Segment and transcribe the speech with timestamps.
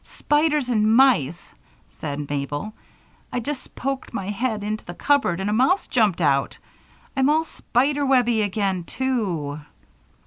[0.03, 1.53] "Spiders and mice,"
[1.87, 2.73] said Mabel.
[3.31, 6.57] "I just poked my head into the cupboard and a mouse jumped out.
[7.15, 9.59] I'm all spider webby again, too."